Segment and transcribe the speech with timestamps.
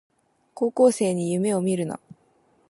[0.55, 1.99] 高校生に夢をみるな